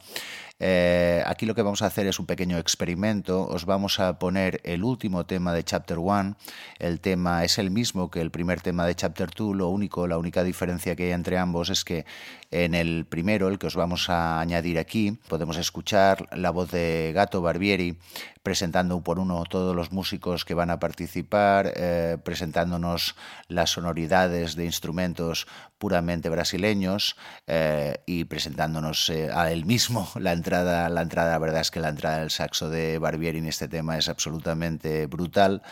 Eh, 0.63 1.23
aquí 1.25 1.47
lo 1.47 1.55
que 1.55 1.63
vamos 1.63 1.81
a 1.81 1.87
hacer 1.87 2.05
es 2.05 2.19
un 2.19 2.27
pequeño 2.27 2.59
experimento. 2.59 3.47
Os 3.47 3.65
vamos 3.65 3.99
a 3.99 4.19
poner 4.19 4.61
el 4.63 4.83
último 4.83 5.25
tema 5.25 5.53
de 5.53 5.63
Chapter 5.63 5.97
1. 5.97 6.35
El 6.77 6.99
tema 6.99 7.43
es 7.43 7.57
el 7.57 7.71
mismo 7.71 8.11
que 8.11 8.21
el 8.21 8.29
primer 8.29 8.61
tema 8.61 8.85
de 8.85 8.93
Chapter 8.93 9.31
2. 9.35 9.55
Lo 9.55 9.69
único, 9.69 10.05
la 10.05 10.19
única 10.19 10.43
diferencia 10.43 10.95
que 10.95 11.05
hay 11.05 11.11
entre 11.13 11.39
ambos 11.39 11.71
es 11.71 11.83
que 11.83 12.05
en 12.51 12.75
el 12.75 13.05
primero, 13.05 13.47
el 13.47 13.57
que 13.57 13.67
os 13.67 13.75
vamos 13.75 14.07
a 14.11 14.39
añadir 14.39 14.77
aquí, 14.77 15.17
podemos 15.27 15.57
escuchar 15.57 16.27
la 16.37 16.51
voz 16.51 16.69
de 16.69 17.11
Gato 17.15 17.41
Barbieri 17.41 17.97
presentando 18.43 19.01
por 19.01 19.19
uno 19.19 19.43
todos 19.43 19.75
los 19.75 19.91
músicos 19.91 20.45
que 20.45 20.53
van 20.53 20.69
a 20.69 20.79
participar, 20.79 21.73
eh, 21.75 22.17
presentándonos 22.23 23.15
las 23.47 23.71
sonoridades 23.71 24.55
de 24.55 24.65
instrumentos 24.65 25.47
puramente 25.77 26.29
brasileños 26.29 27.15
eh, 27.47 27.97
y 28.05 28.25
presentándonos 28.25 29.09
eh, 29.09 29.29
a 29.33 29.51
él 29.51 29.65
mismo. 29.65 30.07
La 30.19 30.33
entrada, 30.33 30.89
la 30.89 31.01
entrada, 31.01 31.31
la 31.31 31.39
verdad 31.39 31.61
es 31.61 31.71
que 31.71 31.79
la 31.79 31.89
entrada 31.89 32.19
del 32.19 32.29
saxo 32.29 32.69
de 32.69 32.99
Barbieri 32.99 33.39
en 33.39 33.47
este 33.47 33.67
tema 33.67 33.97
es 33.97 34.09
absolutamente 34.09 35.07
brutal. 35.07 35.63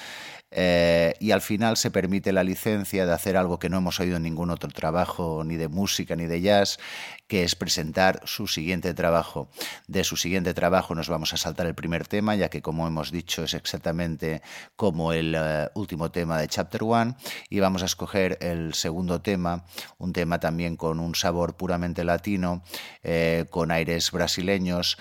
Eh, 0.51 1.13
y 1.19 1.31
al 1.31 1.41
final 1.41 1.77
se 1.77 1.91
permite 1.91 2.31
la 2.31 2.43
licencia 2.43 3.05
de 3.05 3.13
hacer 3.13 3.37
algo 3.37 3.59
que 3.59 3.69
no 3.69 3.77
hemos 3.77 3.99
oído 3.99 4.17
en 4.17 4.23
ningún 4.23 4.49
otro 4.49 4.69
trabajo, 4.69 5.43
ni 5.45 5.57
de 5.57 5.67
música 5.67 6.15
ni 6.15 6.25
de 6.25 6.41
jazz, 6.41 6.79
que 7.27 7.43
es 7.43 7.55
presentar 7.55 8.21
su 8.25 8.47
siguiente 8.47 8.93
trabajo. 8.95 9.49
De 9.87 10.03
su 10.03 10.17
siguiente 10.17 10.55
trabajo 10.55 10.95
nos 10.95 11.07
vamos 11.07 11.33
a 11.33 11.37
saltar 11.37 11.67
el 11.67 11.75
primer 11.75 12.07
tema, 12.07 12.35
ya 12.35 12.49
que 12.49 12.63
como 12.63 12.87
hemos 12.87 13.11
dicho 13.11 13.43
es 13.43 13.53
exactamente 13.53 14.41
como 14.75 15.13
el 15.13 15.35
eh, 15.37 15.69
último 15.75 16.09
tema 16.09 16.39
de 16.39 16.47
Chapter 16.47 16.81
One, 16.83 17.15
y 17.49 17.59
vamos 17.59 17.83
a 17.83 17.85
escoger 17.85 18.39
el 18.41 18.73
segundo 18.73 19.21
tema, 19.21 19.65
un 19.99 20.13
tema 20.13 20.39
también 20.39 20.75
con 20.77 20.99
un 20.99 21.13
sabor 21.13 21.57
puramente 21.57 22.03
latino, 22.03 22.63
eh, 23.03 23.45
con 23.51 23.71
aires 23.71 24.11
brasileños, 24.11 24.97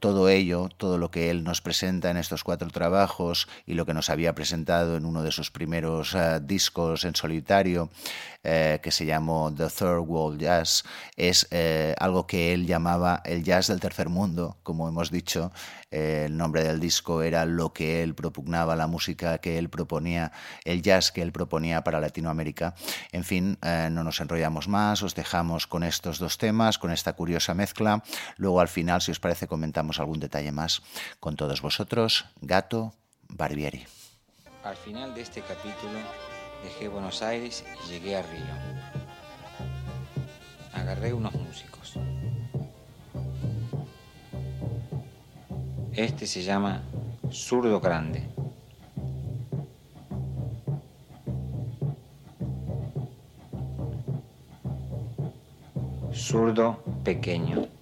todo 0.00 0.28
ello, 0.28 0.68
todo 0.76 0.98
lo 0.98 1.12
que 1.12 1.30
él 1.30 1.44
nos 1.44 1.60
presenta 1.60 2.10
en 2.10 2.16
estos 2.16 2.42
cuatro 2.42 2.68
trabajos 2.68 3.46
y 3.64 3.74
lo 3.74 3.86
que 3.86 3.94
nos 3.94 4.10
había 4.10 4.34
presentado 4.34 4.55
en 4.56 5.04
uno 5.04 5.22
de 5.22 5.30
sus 5.30 5.50
primeros 5.50 6.14
uh, 6.14 6.40
discos 6.40 7.04
en 7.04 7.14
solitario, 7.14 7.90
eh, 8.48 8.78
que 8.80 8.92
se 8.92 9.04
llamó 9.04 9.52
The 9.52 9.66
Third 9.66 10.04
World 10.06 10.40
Jazz, 10.40 10.84
es 11.16 11.48
eh, 11.50 11.96
algo 11.98 12.28
que 12.28 12.52
él 12.52 12.64
llamaba 12.64 13.20
el 13.24 13.42
jazz 13.42 13.66
del 13.66 13.80
tercer 13.80 14.08
mundo, 14.08 14.56
como 14.62 14.88
hemos 14.88 15.10
dicho. 15.10 15.50
Eh, 15.90 16.26
el 16.26 16.36
nombre 16.36 16.62
del 16.62 16.78
disco 16.78 17.22
era 17.22 17.44
lo 17.44 17.72
que 17.72 18.04
él 18.04 18.14
propugnaba, 18.14 18.76
la 18.76 18.86
música 18.86 19.38
que 19.38 19.58
él 19.58 19.68
proponía, 19.68 20.30
el 20.64 20.80
jazz 20.80 21.10
que 21.10 21.22
él 21.22 21.32
proponía 21.32 21.82
para 21.82 22.00
Latinoamérica. 22.00 22.76
En 23.10 23.24
fin, 23.24 23.58
no 23.62 24.04
nos 24.04 24.20
enrollamos 24.20 24.68
más, 24.68 25.02
os 25.02 25.16
dejamos 25.16 25.66
con 25.66 25.82
estos 25.82 26.20
dos 26.20 26.38
temas, 26.38 26.78
con 26.78 26.92
esta 26.92 27.14
curiosa 27.14 27.52
mezcla. 27.52 28.04
Luego 28.36 28.60
al 28.60 28.68
final, 28.68 29.02
si 29.02 29.10
os 29.10 29.18
parece, 29.18 29.48
comentamos 29.48 29.98
algún 29.98 30.20
detalle 30.20 30.52
más 30.52 30.82
con 31.18 31.34
todos 31.34 31.62
vosotros. 31.62 32.26
Gato 32.40 32.94
Barbieri. 33.28 33.95
Al 34.66 34.74
final 34.74 35.14
de 35.14 35.20
este 35.20 35.42
capítulo 35.42 35.96
dejé 36.64 36.88
Buenos 36.88 37.22
Aires 37.22 37.64
y 37.84 37.88
llegué 37.88 38.16
a 38.16 38.22
Río. 38.22 38.40
Agarré 40.72 41.12
unos 41.12 41.32
músicos. 41.34 41.94
Este 45.92 46.26
se 46.26 46.42
llama 46.42 46.82
Zurdo 47.30 47.78
Grande. 47.80 48.24
Zurdo 56.12 56.82
Pequeño. 57.04 57.75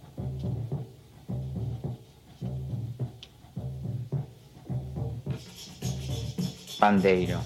Pandeiro. 6.85 7.41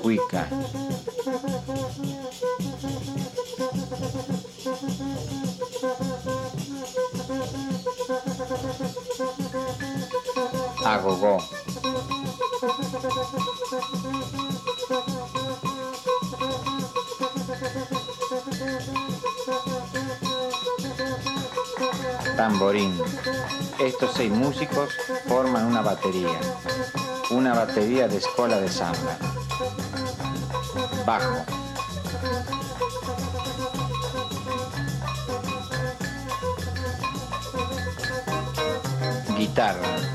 Cuica. 0.00 0.48
Agogó. 10.86 11.36
Tamborín. 22.36 23.00
Estos 23.78 24.12
seis 24.14 24.30
músicos 24.30 24.90
forman 25.26 25.66
una 25.66 25.82
batería, 25.82 26.38
una 27.30 27.54
batería 27.54 28.08
de 28.08 28.18
escuela 28.18 28.60
de 28.60 28.68
samba. 28.68 29.16
Bajo. 31.06 31.44
Guitarra. 39.36 40.11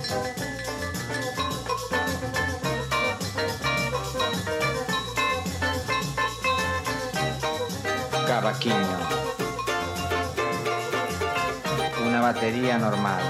Batería 12.48 12.78
normal. 12.78 13.22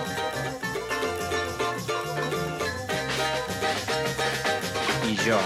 Y 5.08 5.15
yo, 5.15 5.39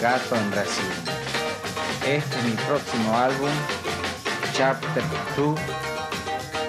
Gato 0.00 0.34
en 0.34 0.50
Brasil. 0.50 0.84
Este 2.04 2.38
es 2.38 2.44
mi 2.44 2.56
próximo 2.66 3.16
álbum, 3.16 3.50
Chapter 4.52 5.04
2, 5.36 5.60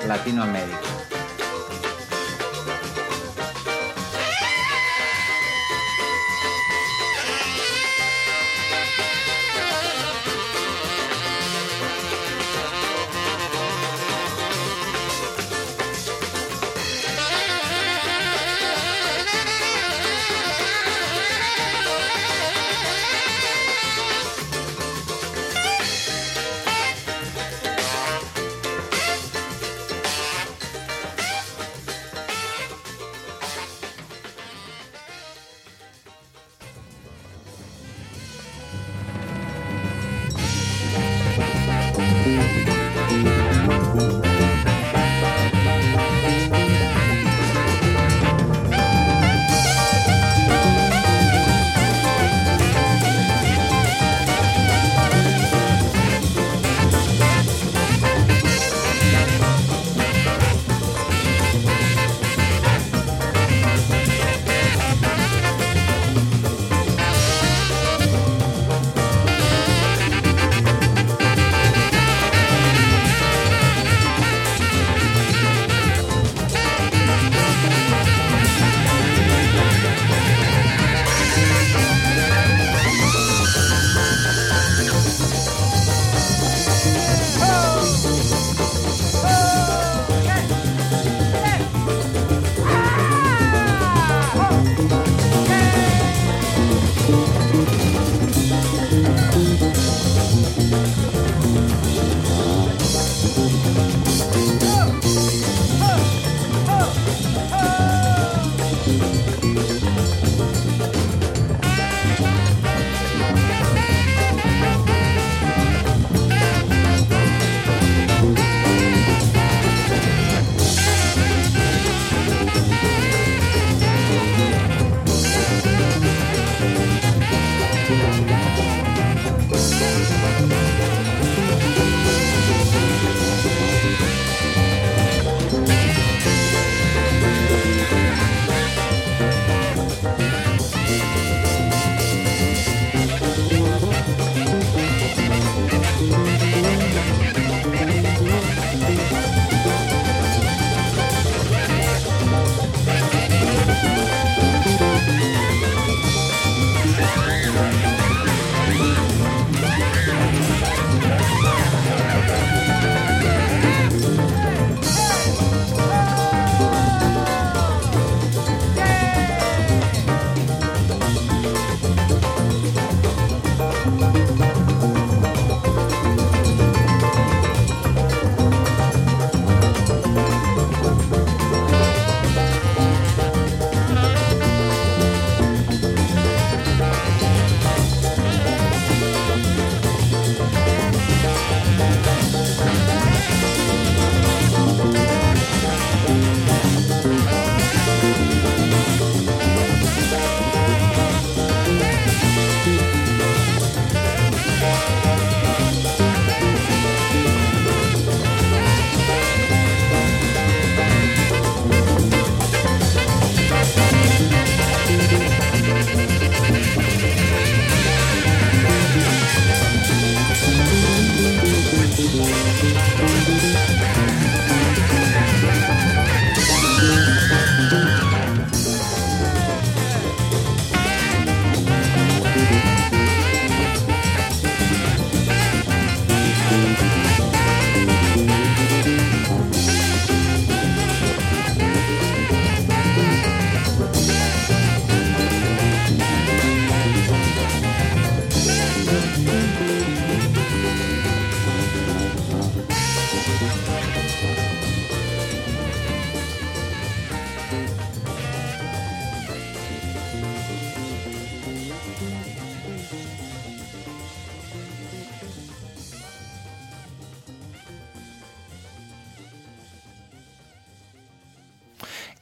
Latinoamérica. 0.08 0.92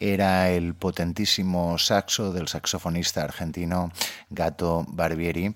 Era 0.01 0.49
el 0.49 0.73
potentísimo 0.73 1.77
saxo 1.77 2.33
del 2.33 2.47
saxofonista 2.47 3.23
argentino 3.23 3.91
Gato 4.31 4.85
Barbieri. 4.87 5.53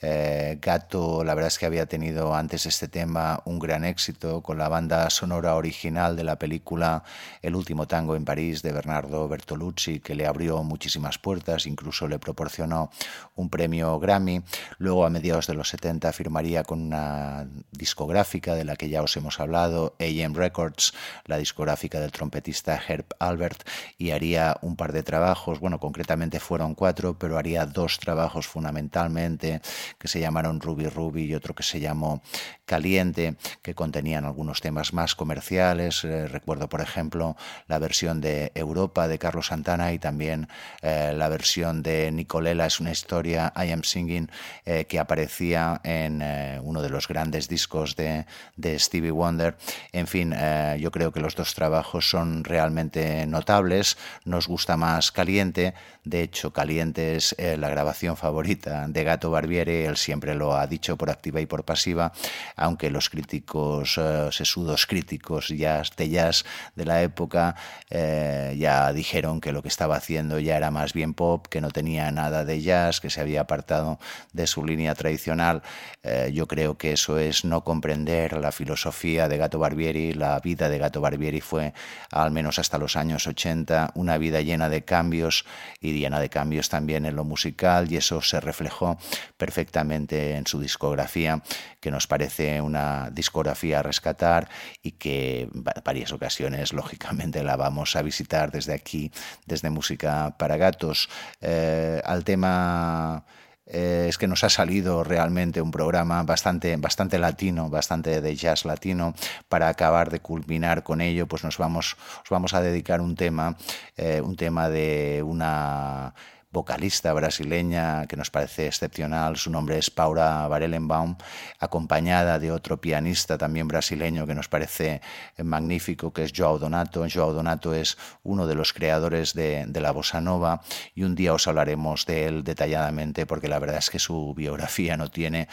Eh, 0.00 0.58
Gato, 0.60 1.24
la 1.24 1.34
verdad 1.34 1.48
es 1.48 1.58
que 1.58 1.66
había 1.66 1.86
tenido 1.86 2.34
antes 2.34 2.66
este 2.66 2.86
tema 2.86 3.42
un 3.46 3.58
gran 3.58 3.84
éxito 3.84 4.42
con 4.42 4.58
la 4.58 4.68
banda 4.68 5.10
sonora 5.10 5.56
original 5.56 6.14
de 6.14 6.22
la 6.22 6.38
película 6.38 7.02
El 7.42 7.56
último 7.56 7.88
tango 7.88 8.14
en 8.14 8.24
París 8.24 8.62
de 8.62 8.72
Bernardo 8.72 9.26
Bertolucci, 9.26 10.00
que 10.00 10.14
le 10.14 10.26
abrió 10.26 10.62
muchísimas 10.62 11.18
puertas, 11.18 11.66
incluso 11.66 12.06
le 12.06 12.18
proporcionó 12.18 12.90
un 13.34 13.48
premio 13.48 13.98
Grammy. 13.98 14.42
Luego, 14.76 15.06
a 15.06 15.10
mediados 15.10 15.46
de 15.46 15.54
los 15.54 15.70
70, 15.70 16.12
firmaría 16.12 16.62
con 16.62 16.82
una 16.82 17.48
discográfica 17.72 18.54
de 18.54 18.64
la 18.64 18.76
que 18.76 18.90
ya 18.90 19.02
os 19.02 19.16
hemos 19.16 19.40
hablado, 19.40 19.96
AM 19.98 20.34
Records, 20.34 20.92
la 21.24 21.38
discográfica 21.38 21.98
del 21.98 22.12
trompetista 22.12 22.80
Herb 22.86 23.06
Albert, 23.18 23.66
y 23.96 24.10
haría 24.10 24.58
un 24.60 24.76
par 24.76 24.92
de 24.92 25.02
trabajos, 25.02 25.60
bueno, 25.60 25.80
concretamente 25.80 26.40
fueron 26.40 26.74
cuatro, 26.74 27.18
pero 27.18 27.38
haría 27.38 27.64
dos 27.64 27.98
trabajos 27.98 28.17
fundamentalmente 28.46 29.60
que 29.98 30.08
se 30.08 30.20
llamaron 30.20 30.60
Ruby 30.60 30.88
Ruby 30.88 31.24
y 31.24 31.34
otro 31.34 31.54
que 31.54 31.62
se 31.62 31.80
llamó 31.80 32.22
Caliente, 32.64 33.36
que 33.62 33.74
contenían 33.74 34.24
algunos 34.24 34.60
temas 34.60 34.92
más 34.92 35.14
comerciales. 35.14 36.04
Eh, 36.04 36.28
recuerdo, 36.28 36.68
por 36.68 36.80
ejemplo, 36.80 37.36
la 37.66 37.78
versión 37.78 38.20
de 38.20 38.52
Europa 38.54 39.08
de 39.08 39.18
Carlos 39.18 39.46
Santana 39.46 39.92
y 39.92 39.98
también 39.98 40.48
eh, 40.82 41.12
la 41.16 41.28
versión 41.28 41.82
de 41.82 42.12
Nicolela, 42.12 42.66
es 42.66 42.78
una 42.78 42.90
historia, 42.90 43.52
I 43.56 43.72
Am 43.72 43.82
Singing, 43.82 44.30
eh, 44.66 44.84
que 44.84 44.98
aparecía 44.98 45.80
en 45.82 46.22
uno 46.62 46.82
de 46.82 46.90
los 46.90 47.08
grandes 47.08 47.48
discos 47.48 47.96
de, 47.96 48.26
de 48.56 48.78
Stevie 48.78 49.10
Wonder. 49.10 49.56
En 49.92 50.06
fin, 50.06 50.34
yo 50.78 50.90
creo 50.90 51.12
que 51.12 51.20
los 51.20 51.34
dos 51.36 51.54
trabajos 51.54 52.10
son 52.10 52.44
realmente 52.44 53.26
notables. 53.26 53.96
Nos 54.24 54.46
gusta 54.46 54.76
más 54.76 55.10
Caliente. 55.12 55.74
De 56.04 56.22
hecho, 56.22 56.52
Caliente 56.52 57.16
es 57.16 57.34
la 57.38 57.68
grabación 57.68 58.07
favorita 58.16 58.86
de 58.88 59.04
Gato 59.04 59.30
Barbieri 59.30 59.84
él 59.84 59.96
siempre 59.96 60.34
lo 60.34 60.54
ha 60.54 60.66
dicho 60.66 60.96
por 60.96 61.10
activa 61.10 61.40
y 61.40 61.46
por 61.46 61.64
pasiva, 61.64 62.12
aunque 62.56 62.90
los 62.90 63.10
críticos, 63.10 63.98
eh, 63.98 64.28
sesudos 64.32 64.86
críticos 64.86 65.48
jazz, 65.48 65.90
de 65.96 66.08
jazz 66.08 66.44
de 66.76 66.84
la 66.84 67.02
época 67.02 67.56
eh, 67.90 68.56
ya 68.58 68.92
dijeron 68.92 69.40
que 69.40 69.52
lo 69.52 69.62
que 69.62 69.68
estaba 69.68 69.96
haciendo 69.96 70.38
ya 70.38 70.56
era 70.56 70.70
más 70.70 70.92
bien 70.92 71.14
pop, 71.14 71.46
que 71.48 71.60
no 71.60 71.70
tenía 71.70 72.10
nada 72.10 72.44
de 72.44 72.60
jazz, 72.62 73.00
que 73.00 73.10
se 73.10 73.20
había 73.20 73.42
apartado 73.42 73.98
de 74.32 74.46
su 74.46 74.64
línea 74.64 74.94
tradicional. 74.94 75.62
Eh, 76.02 76.30
yo 76.32 76.46
creo 76.46 76.76
que 76.76 76.92
eso 76.92 77.18
es 77.18 77.44
no 77.44 77.64
comprender 77.64 78.38
la 78.38 78.52
filosofía 78.52 79.28
de 79.28 79.38
Gato 79.38 79.58
Barbieri, 79.58 80.12
la 80.14 80.38
vida 80.40 80.68
de 80.68 80.78
Gato 80.78 81.00
Barbieri 81.00 81.40
fue, 81.40 81.74
al 82.10 82.30
menos 82.30 82.58
hasta 82.58 82.78
los 82.78 82.96
años 82.96 83.26
80, 83.26 83.92
una 83.94 84.18
vida 84.18 84.40
llena 84.40 84.68
de 84.68 84.84
cambios 84.84 85.44
y 85.80 85.92
llena 85.92 86.20
de 86.20 86.28
cambios 86.28 86.68
también 86.68 87.06
en 87.06 87.16
lo 87.16 87.24
musical 87.24 87.88
eso 87.98 88.22
se 88.22 88.40
reflejó 88.40 88.98
perfectamente 89.36 90.36
en 90.36 90.46
su 90.46 90.60
discografía, 90.60 91.42
que 91.80 91.90
nos 91.90 92.06
parece 92.06 92.60
una 92.60 93.10
discografía 93.10 93.80
a 93.80 93.82
rescatar 93.82 94.48
y 94.82 94.92
que 94.92 95.42
en 95.42 95.64
varias 95.84 96.12
ocasiones, 96.12 96.72
lógicamente, 96.72 97.42
la 97.42 97.56
vamos 97.56 97.96
a 97.96 98.02
visitar 98.02 98.50
desde 98.50 98.74
aquí, 98.74 99.12
desde 99.46 99.70
Música 99.70 100.36
para 100.38 100.56
Gatos. 100.56 101.08
Eh, 101.40 102.00
al 102.04 102.24
tema... 102.24 103.24
Eh, 103.70 104.06
es 104.08 104.16
que 104.16 104.26
nos 104.26 104.44
ha 104.44 104.48
salido 104.48 105.04
realmente 105.04 105.60
un 105.60 105.70
programa 105.70 106.22
bastante, 106.22 106.74
bastante 106.76 107.18
latino, 107.18 107.68
bastante 107.68 108.20
de 108.22 108.34
jazz 108.34 108.64
latino. 108.64 109.14
Para 109.48 109.68
acabar 109.68 110.10
de 110.10 110.20
culminar 110.20 110.82
con 110.82 111.02
ello, 111.02 111.26
pues 111.26 111.44
nos 111.44 111.58
vamos, 111.58 111.96
os 112.24 112.30
vamos 112.30 112.54
a 112.54 112.62
dedicar 112.62 113.00
un 113.02 113.14
tema, 113.14 113.56
eh, 113.96 114.22
un 114.22 114.36
tema 114.36 114.70
de 114.70 115.22
una 115.24 116.14
vocalista 116.50 117.12
brasileña 117.12 118.06
que 118.06 118.16
nos 118.16 118.30
parece 118.30 118.66
excepcional. 118.66 119.36
Su 119.36 119.50
nombre 119.50 119.78
es 119.78 119.90
Paula 119.90 120.48
Barelenbaum, 120.48 121.16
acompañada 121.58 122.38
de 122.38 122.52
otro 122.52 122.80
pianista 122.80 123.36
también 123.36 123.68
brasileño 123.68 124.26
que 124.26 124.34
nos 124.34 124.48
parece 124.48 125.02
magnífico, 125.36 126.12
que 126.12 126.24
es 126.24 126.32
Joao 126.34 126.58
Donato. 126.58 127.04
Joao 127.12 127.32
Donato 127.32 127.74
es 127.74 127.98
uno 128.22 128.46
de 128.46 128.54
los 128.54 128.72
creadores 128.72 129.34
de, 129.34 129.66
la 129.78 129.92
bossa 129.92 130.20
nova 130.20 130.62
y 130.94 131.04
un 131.04 131.14
día 131.14 131.32
os 131.32 131.46
hablaremos 131.46 132.04
de 132.04 132.26
él 132.26 132.42
detalladamente 132.42 133.26
porque 133.26 133.46
la 133.46 133.60
verdad 133.60 133.78
es 133.78 133.90
que 133.90 134.00
su 134.00 134.34
biografía 134.34 134.96
no 134.96 135.08
tiene 135.08 135.48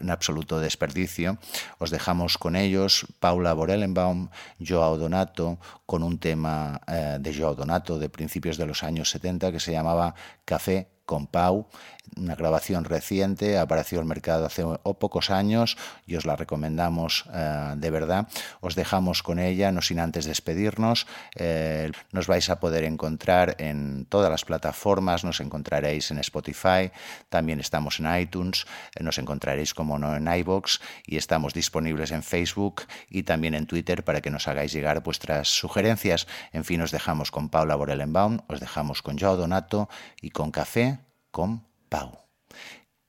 un 0.00 0.10
absoluto 0.10 0.60
desperdicio. 0.60 1.38
Os 1.78 1.90
dejamos 1.90 2.36
con 2.36 2.56
ellos, 2.56 3.06
Paula 3.18 3.54
Borelenbaum, 3.54 4.28
Joao 4.60 4.98
Donato, 4.98 5.58
con 5.92 6.02
un 6.02 6.18
tema 6.18 6.80
eh, 6.88 7.18
de 7.20 7.34
Joao 7.34 7.54
Donato 7.54 7.98
de 7.98 8.08
principios 8.08 8.56
de 8.56 8.64
los 8.64 8.82
años 8.82 9.10
70 9.10 9.52
que 9.52 9.60
se 9.60 9.72
llamaba 9.72 10.14
Café 10.46 10.88
con 11.04 11.26
Pau, 11.26 11.68
una 12.16 12.34
grabación 12.34 12.84
reciente, 12.84 13.58
apareció 13.58 14.00
el 14.00 14.06
mercado 14.06 14.44
hace 14.44 14.64
pocos 14.98 15.30
años 15.30 15.76
y 16.06 16.16
os 16.16 16.26
la 16.26 16.36
recomendamos 16.36 17.24
eh, 17.32 17.74
de 17.76 17.90
verdad. 17.90 18.28
Os 18.60 18.74
dejamos 18.74 19.22
con 19.22 19.38
ella, 19.38 19.72
no 19.72 19.82
sin 19.82 19.98
antes 19.98 20.24
despedirnos. 20.24 21.06
Eh, 21.36 21.90
nos 22.10 22.26
vais 22.26 22.50
a 22.50 22.60
poder 22.60 22.84
encontrar 22.84 23.56
en 23.58 24.06
todas 24.08 24.30
las 24.30 24.44
plataformas, 24.44 25.24
nos 25.24 25.40
encontraréis 25.40 26.10
en 26.10 26.18
Spotify, 26.18 26.90
también 27.28 27.60
estamos 27.60 28.00
en 28.00 28.14
iTunes, 28.14 28.66
eh, 28.94 29.02
nos 29.02 29.18
encontraréis 29.18 29.74
como 29.74 29.98
no 29.98 30.14
en 30.14 30.28
iBox 30.28 30.80
y 31.06 31.16
estamos 31.16 31.54
disponibles 31.54 32.10
en 32.10 32.22
Facebook 32.22 32.82
y 33.08 33.22
también 33.22 33.54
en 33.54 33.66
Twitter 33.66 34.04
para 34.04 34.20
que 34.20 34.30
nos 34.30 34.48
hagáis 34.48 34.72
llegar 34.72 35.02
vuestras 35.02 35.48
sugerencias. 35.48 36.26
En 36.52 36.64
fin, 36.64 36.82
os 36.82 36.90
dejamos 36.90 37.30
con 37.30 37.48
Paula 37.48 37.74
Borelenbaum, 37.74 38.40
os 38.48 38.60
dejamos 38.60 39.02
con 39.02 39.18
Joao 39.18 39.36
Donato 39.36 39.88
y 40.20 40.30
con 40.30 40.50
Café 40.50 40.98
con 41.32 41.66
Pau. 41.88 42.28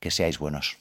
Que 0.00 0.10
seáis 0.10 0.38
buenos. 0.38 0.76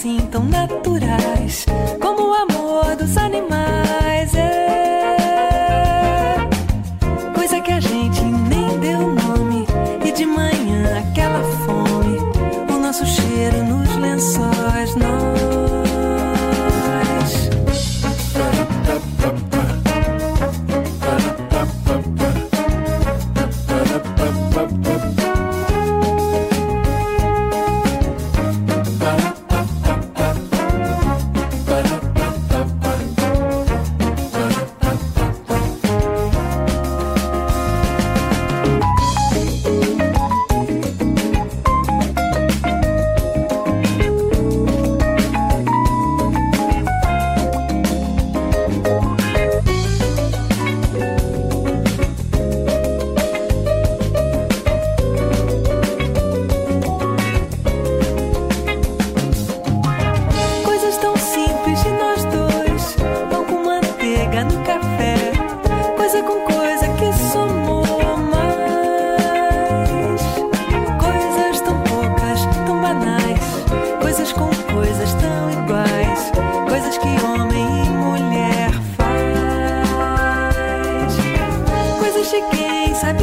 Assim 0.00 0.18
tão 0.30 0.42
naturais, 0.44 1.66
como 2.00 2.30
o 2.30 2.34
amor 2.34 2.96
dos 2.96 3.18
animais. 3.18 3.49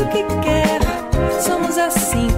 O 0.01 0.07
que 0.09 0.23
quer. 0.41 0.79
Somos 1.41 1.77
assim 1.77 2.36